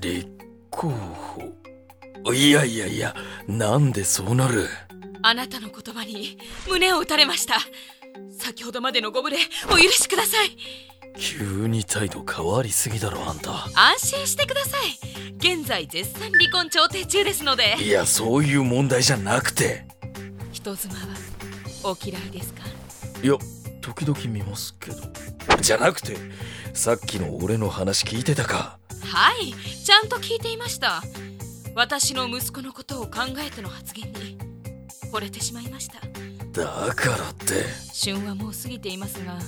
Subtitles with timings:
[0.00, 0.28] 立
[0.70, 1.42] 候補。
[2.32, 3.14] いやいやいや
[3.46, 4.66] なんでそうなる？
[5.22, 6.38] あなたの言葉に
[6.68, 7.54] 胸を打たれました。
[8.38, 9.38] 先ほどまでのご無礼
[9.70, 10.56] お許しください。
[11.18, 13.52] 急に態度変わりすぎだろあんた。
[13.74, 15.32] 安心してください。
[15.36, 17.76] 現在絶賛離婚調停中ですので。
[17.80, 19.86] いやそういう問題じゃなくて。
[20.52, 21.00] 人妻は
[21.84, 22.62] お嫌いですか？
[23.22, 23.34] いや
[23.80, 24.96] 時々見ますけど。
[25.60, 26.16] じゃなくて
[26.74, 28.78] さっきの俺の話聞いてたか
[29.08, 31.02] はいちゃんと聞いていました。
[31.74, 34.38] 私の息子のことを考えての発言に
[35.12, 36.00] 惚れてしまいました。
[36.52, 37.64] だからって。
[37.92, 39.38] 旬はもう過ぎていますが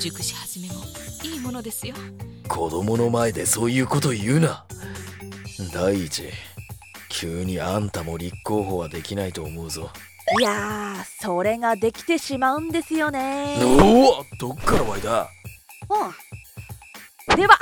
[0.00, 0.74] 熟し始めも
[1.24, 1.94] いいものですよ。
[2.48, 4.64] 子供の前でそういうこと言うな。
[5.72, 6.24] 第一
[7.08, 9.90] 急にあんたも立候補はできないと思うぞ。
[10.38, 13.56] いやーそれができてしまうんですよね。
[13.62, 15.28] おおどっから湧いた
[17.30, 17.36] うん。
[17.36, 17.58] では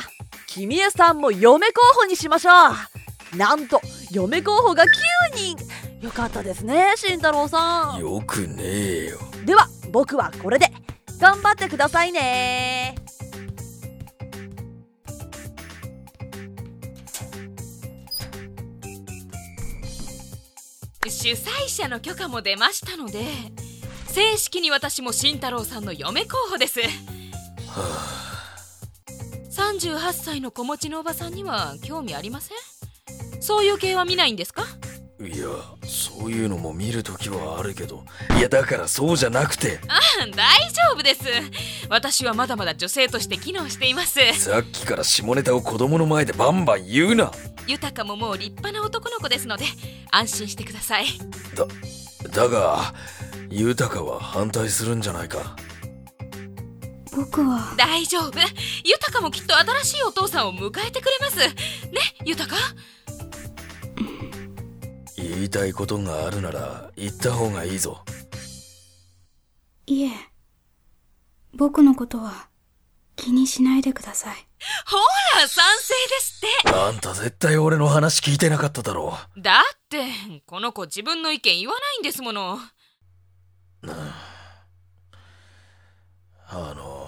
[0.55, 2.51] 君江さんも嫁候補にしましょ
[3.33, 3.37] う。
[3.37, 3.81] なんと
[4.13, 4.89] 嫁候補が9
[5.37, 5.57] 人。
[6.01, 7.99] よかったですね慎太郎さん。
[7.99, 9.19] よくねえよ。
[9.45, 10.71] では僕はこれで。
[11.19, 12.95] 頑張ってくださいね。
[21.09, 23.25] 主催者の許可も出ましたので
[24.07, 26.81] 正式に私も慎太郎さんの嫁候補です
[29.55, 32.57] 38歳の子持ちのおばさんには興味ありません？
[33.41, 34.65] そういう系は見ないんですか？
[35.21, 35.47] いや
[35.87, 38.03] そういうのも見るときはあるけど
[38.37, 39.79] いやだからそうじゃなくて。
[39.87, 41.25] あ大丈夫です。
[41.89, 44.19] 私はまだまだ女性として機能しています。
[44.33, 47.31] さっきから下ネタを子供の前でバンバン言うな。
[47.69, 49.67] 豊ももう立派な男の子ですので
[50.11, 51.07] 安心してください。
[52.33, 52.93] だが
[53.51, 55.55] 豊は反対するんじゃないか
[57.17, 57.75] 僕は。
[57.77, 58.39] 大丈夫。
[58.85, 61.39] 豊もきっと新しいお父さんを迎えてくれます。
[61.39, 61.47] ね
[62.25, 62.55] 豊
[65.17, 68.05] 言いたいことがあるなら言った方がいいぞ。
[69.87, 70.11] いえ
[71.55, 72.49] 僕のことは
[73.17, 74.37] 気にしないでください。
[74.87, 74.97] ほ
[75.41, 76.77] ら賛成ですって。
[76.77, 80.05] あんた絶対俺の話聞いてなかっただろだって
[80.47, 82.59] この子自分の意見言わないんですもの。
[86.47, 87.04] あの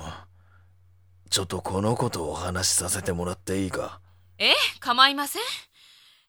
[1.30, 4.00] ちょっとこのことをお話しさせてもらっていいか？
[4.38, 5.42] ええ構いません。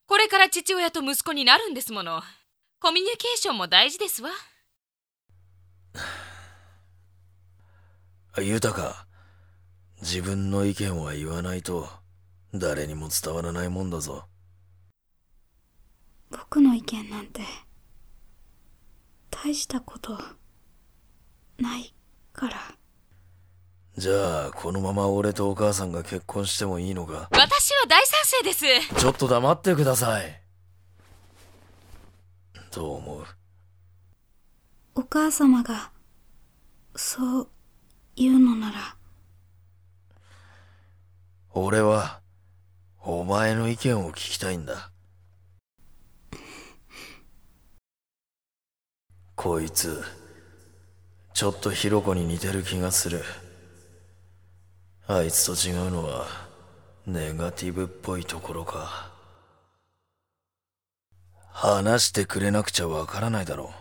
[0.07, 2.21] これから父親と息子になるんですもの。
[2.79, 4.29] コミュニケーションも大事ですわ。
[8.37, 9.07] 豊
[10.01, 11.89] 自分の意見は言わないと
[12.53, 14.25] 誰にも伝わらないもんだぞ。
[16.29, 17.41] 僕の意見なんて
[19.31, 20.17] 大したこと
[21.57, 21.93] ない
[22.33, 22.57] から
[23.97, 27.29] じゃあこのまま俺とお母さんが結婚してもいいのか？
[27.31, 28.65] 私は大賛成です。
[28.95, 30.39] ちょっと黙ってください。
[32.71, 33.23] どう思う？
[34.93, 35.89] お母様が
[36.95, 37.47] そう
[38.15, 38.95] 言うのなら。
[41.53, 42.19] 俺は
[43.01, 44.91] お前の意見を聞きたいんだ。
[49.35, 50.03] こいつ
[51.33, 53.23] ちょっとヒロコに似てる気がする
[55.09, 56.27] あいつと違うのは
[57.05, 59.09] ネガティブっぽいところか。
[61.49, 63.71] 話してくれなくちゃわからないだろ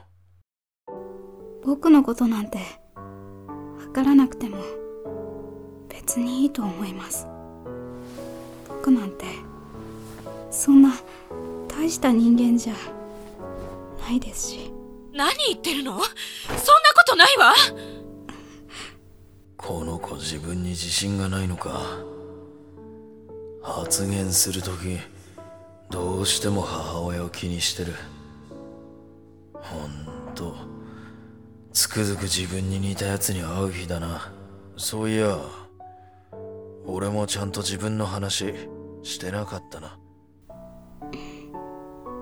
[1.65, 2.59] 僕のことなんて
[2.97, 4.59] わからなくても
[5.89, 7.27] 別にいいと思います。
[8.69, 9.25] 僕なんて
[10.53, 10.93] そんな
[11.69, 12.75] 大した人間じゃ
[14.01, 14.73] ないですし。
[15.13, 15.93] 何言ってるの？
[15.93, 16.15] そんなこ
[17.09, 17.53] とないわ
[19.67, 21.99] この子自分に自信がないのか。
[23.61, 24.97] 発言するとき
[25.91, 27.93] どうしても母親を気にしてる。
[29.55, 30.55] ほんと
[31.73, 34.33] つくづく自分に似たやつに会う日だな。
[34.77, 35.37] そういや
[36.85, 38.55] 俺もちゃんと自分の話
[39.03, 39.99] してなかったな。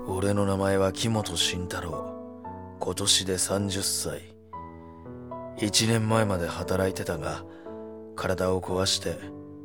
[0.06, 2.10] 俺の名前は木本慎太郎。
[2.80, 4.33] 今年で30歳。
[5.58, 7.44] 1年前まで働いてたが
[8.16, 9.16] 体を壊して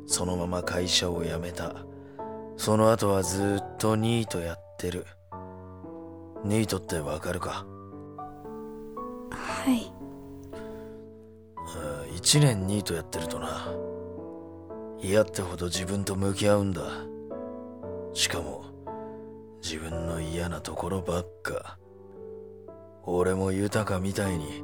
[0.06, 1.74] そのまま会社を辞めた。
[2.56, 5.06] その後はずっとニートやってる。
[6.44, 7.64] ニートってわかるか？
[9.30, 9.92] はい。
[12.16, 13.72] 1年ニートやってるとな。
[15.00, 16.82] 嫌ってほど自分と向き合うんだ。
[18.12, 18.64] しかも
[19.62, 21.78] 自分の嫌なところばっか。
[23.04, 24.62] 俺も豊みたいに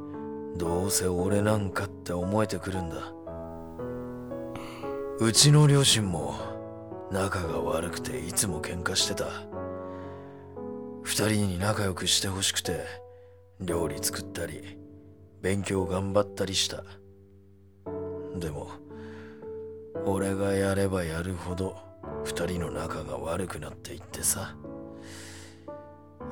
[0.55, 2.95] どうせ俺なんかって思えてくるんだ。
[5.19, 6.35] うちの両親も
[7.11, 9.25] 仲が悪くていつも喧嘩してた。
[11.03, 12.85] 二人に仲良くしてほしくて
[13.59, 14.77] 料理作ったり
[15.41, 16.83] 勉強頑張ったりした。
[18.37, 18.69] でも
[20.05, 21.75] 俺がやればやるほど
[22.23, 24.55] 二人の仲が悪くなっていってさ。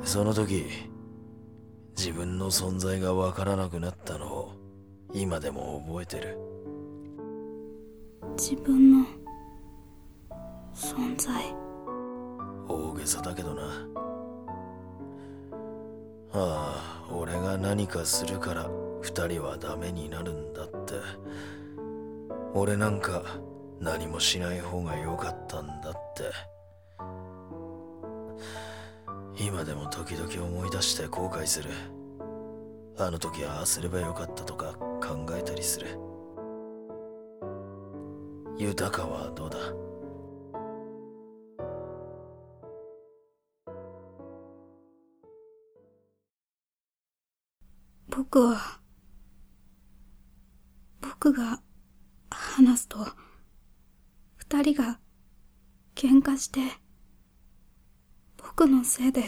[0.04, 0.66] その時
[1.98, 4.54] 自分の存在がわからなくなったのを
[5.14, 6.38] 今でも覚えてる。
[8.38, 9.06] 自分の
[10.74, 11.56] 存在。
[12.68, 13.64] 大げさだけどな。
[16.34, 18.70] ああ俺が何かするから
[19.02, 20.96] 二人はダメになるんだって。
[22.54, 23.22] 俺なんか
[23.82, 26.24] 何もしない方が良かったんだって
[29.38, 31.70] 今でも時々思い出して後悔する。
[32.98, 34.74] あの時ああすればよかったとか
[35.04, 36.00] 考えたりする。
[38.58, 39.58] 豊かはどうだ？
[48.10, 48.80] 僕は
[51.02, 51.60] 僕が
[52.30, 53.00] 話すと
[54.38, 55.00] 二人が
[55.96, 56.62] 喧嘩して
[58.58, 59.22] 僕のせいで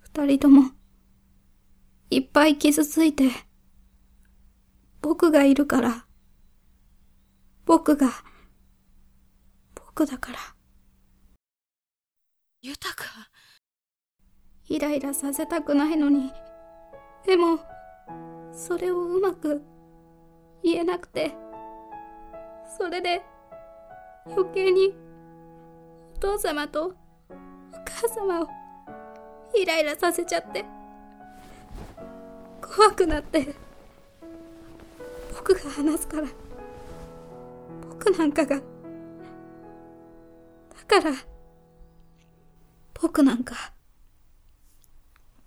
[0.00, 0.72] 二人とも
[2.10, 3.30] いっぱい傷ついて
[5.00, 6.04] 僕がいるから
[7.64, 8.10] 僕が
[9.74, 10.38] 僕だから。
[12.60, 13.04] 豊か。
[14.68, 16.30] イライラさせたくないのに
[17.24, 17.58] でも
[18.52, 19.62] それをうまく
[20.62, 21.32] 言えなくて
[22.76, 23.22] それで
[24.26, 24.94] 余計に
[26.16, 26.94] お父様と
[28.08, 28.48] 様を
[29.56, 30.64] イライラさせちゃって
[32.60, 33.54] 怖くなって
[35.36, 36.26] 僕が話すから
[37.88, 38.62] 僕なんかがだ
[40.86, 41.16] から
[43.00, 43.72] 僕なんか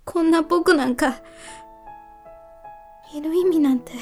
[0.05, 1.21] こんな僕なんか
[3.13, 3.93] いる意味なんて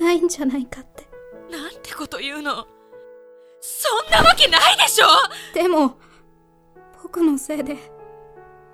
[0.00, 1.08] ないんじゃないかって。
[1.50, 2.66] なんてこと言うの。
[3.60, 5.06] そんなわけないでしょ。
[5.54, 5.98] でも
[7.10, 7.72] 僕のせいで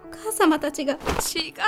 [0.05, 1.61] お母様たちが違う違うの。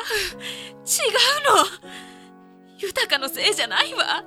[2.79, 4.25] 豊かのせいじゃないわ。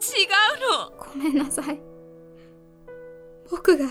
[0.00, 0.98] 違うの。
[0.98, 1.80] ごめんなさい。
[3.50, 3.86] 僕が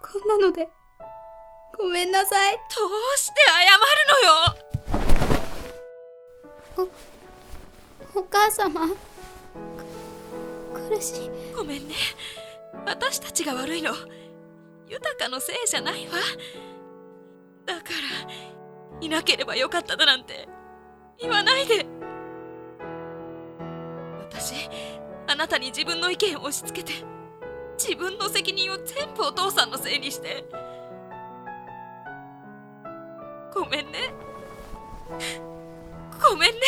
[0.00, 0.68] こんなので
[1.76, 2.54] ごめんなさい。
[2.54, 3.66] どうして謝
[6.78, 6.92] るのよ。
[8.14, 8.94] お母様く
[10.90, 11.30] 苦しい。
[11.56, 11.94] ごめんね。
[12.86, 13.92] 私たちが悪いの
[14.88, 16.14] 豊かのせいじゃないわ。
[17.64, 20.48] だからいなければよかっただなんて。
[21.18, 21.86] 言わないで。
[24.30, 24.68] 私
[25.26, 27.04] あなたに自分の意見を押し付けて
[27.78, 30.44] 自分の責任を全部お父さんのせいにして。
[33.52, 34.12] ごめんね。
[36.22, 36.60] ごめんね。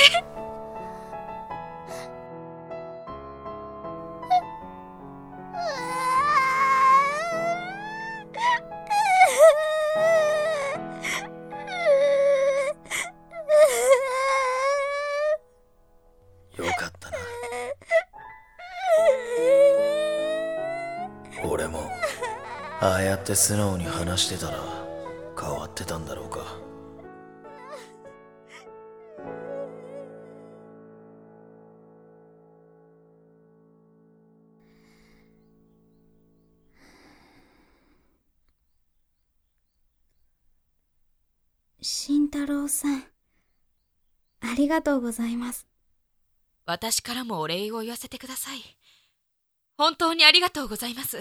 [22.81, 24.59] ああやって素直に話してたら
[25.39, 26.57] 変わってたんだろうか。
[41.81, 43.05] 慎太郎さん
[44.41, 45.67] ありがとうございます。
[46.65, 48.59] 私からもお礼を言わせてください。
[49.77, 51.19] 本当にありがとうございます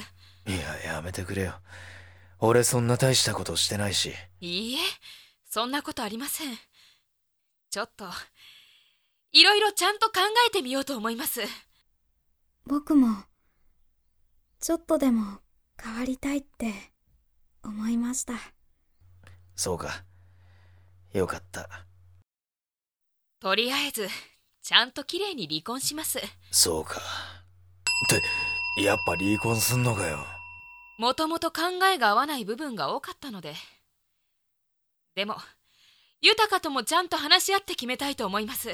[0.47, 1.55] いややめてくれよ。
[2.39, 4.13] 俺そんな大したことしてないし。
[4.39, 4.77] いいえ
[5.43, 6.57] そんなことありません。
[7.69, 8.05] ちょっと
[9.33, 10.13] いろいろちゃんと考
[10.47, 11.41] えてみようと思います。
[12.65, 13.23] 僕も
[14.61, 15.39] ちょっとでも
[15.81, 16.73] 変わりたいって
[17.63, 18.33] 思いました。
[19.55, 20.05] そうか。
[21.13, 21.85] よかった。
[23.39, 24.07] とりあえず
[24.61, 26.19] ちゃんと綺麗に離婚します。
[26.51, 27.01] そうか。
[28.05, 28.09] っ
[28.77, 30.36] てやっぱ離婚すんのかよ
[30.97, 31.61] もともと考
[31.93, 33.55] えが合わない部分が多かったので。
[35.15, 35.37] でも
[36.21, 38.69] 豊ともちゃんと話し合って決めたいと思います。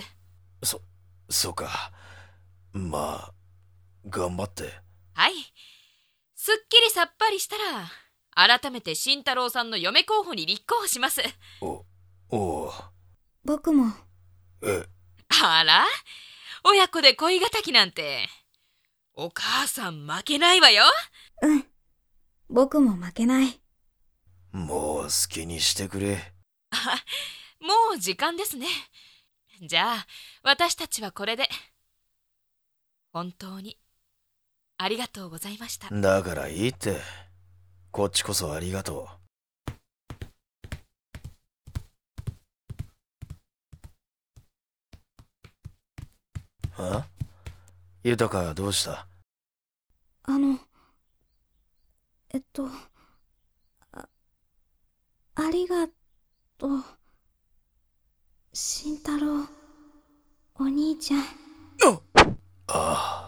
[0.63, 0.81] そ
[1.29, 1.91] そうか。
[2.71, 3.33] まあ
[4.07, 4.73] 頑張って。
[5.13, 5.33] はい。
[6.35, 11.21] すっきりさっぱりしたら改めて慎太郎さんの嫁候補に立候補します。
[11.61, 11.85] お
[12.29, 12.71] おう。
[13.43, 13.93] 僕も。
[14.63, 14.85] え？
[15.41, 15.85] あら？
[16.63, 18.29] 親子で恋敵なんて。
[19.15, 20.85] お母さん負けないわよ。
[21.41, 21.72] うん
[22.53, 23.59] 僕も負けない。
[24.51, 26.33] もう好きにしてくれ。
[27.59, 28.67] もう時間ですね。
[29.59, 30.07] じゃあ、
[30.43, 31.49] 私たちはこれで。
[33.11, 33.79] 本当に、
[34.77, 35.89] ありがとうございました。
[35.89, 37.01] だからいいって。
[37.89, 39.73] こっちこそありがとう。
[46.77, 47.07] あ
[48.03, 49.07] 豊どうした？
[50.23, 50.59] あの、
[52.53, 52.67] と、
[53.91, 54.07] あ、
[55.35, 55.87] ありが
[56.57, 56.83] とう。
[58.53, 59.47] 慎太郎、
[60.55, 61.21] お兄ちゃん。
[61.87, 61.99] あ
[62.67, 63.23] あ。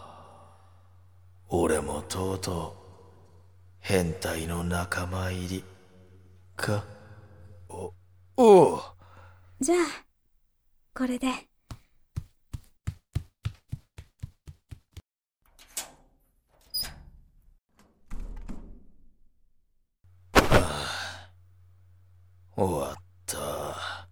[1.48, 3.42] 俺もとうとう、
[3.80, 5.64] 変態の仲間入り、
[6.54, 6.84] か。
[7.68, 7.92] お、
[8.36, 8.80] おう。
[9.60, 10.06] じゃあ、
[10.94, 11.26] これで。
[22.58, 22.96] 終わっ
[23.26, 24.08] た。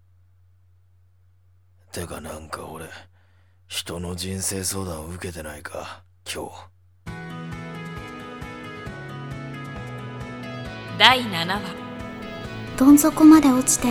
[1.92, 2.90] てかなんか俺、
[3.68, 6.50] 人の人生相談を受けてないか、今日。
[10.98, 11.62] 第7話、
[12.76, 13.88] どん底まで落ちて、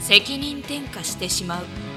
[0.00, 1.89] 責任転嫁してしまう。